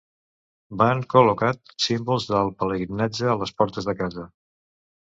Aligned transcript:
Van 0.81 1.03
col·locat 1.15 1.75
símbols 1.89 2.27
del 2.33 2.51
pelegrinatge 2.63 3.31
a 3.37 3.39
les 3.45 3.57
portes 3.63 3.93
de 3.93 4.01
casa. 4.03 4.31